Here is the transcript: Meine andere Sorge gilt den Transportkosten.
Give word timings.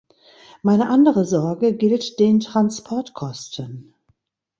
Meine 0.63 0.89
andere 0.89 1.25
Sorge 1.25 1.75
gilt 1.75 2.17
den 2.19 2.39
Transportkosten. 2.39 3.93